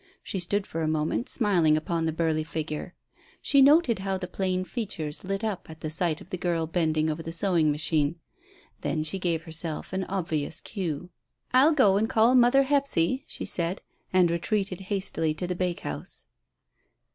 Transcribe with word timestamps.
She 0.23 0.39
stood 0.39 0.65
for 0.65 0.81
a 0.81 0.87
moment 0.87 1.29
smiling 1.29 1.77
upon 1.77 2.05
the 2.05 2.11
burly 2.11 2.43
figure. 2.43 2.95
She 3.39 3.61
noted 3.61 3.99
how 3.99 4.17
the 4.17 4.25
plain 4.27 4.65
features 4.65 5.23
lit 5.23 5.43
up 5.43 5.69
at 5.69 5.81
the 5.81 5.91
sight 5.91 6.19
of 6.19 6.31
the 6.31 6.39
girl 6.39 6.65
bending 6.65 7.07
over 7.07 7.21
the 7.21 7.31
sewing 7.31 7.69
machine. 7.69 8.15
Then 8.79 9.03
she 9.03 9.19
gave 9.19 9.43
herself 9.43 9.93
an 9.93 10.05
obvious 10.05 10.59
cue. 10.59 11.11
"I'll 11.53 11.73
go 11.73 11.97
and 11.97 12.09
call 12.09 12.33
mother 12.33 12.63
Hephzy," 12.63 13.25
she 13.27 13.45
said, 13.45 13.83
and 14.11 14.31
retreated 14.31 14.81
hastily 14.89 15.35
to 15.35 15.45
the 15.45 15.53
bake 15.55 15.81
house. 15.81 16.25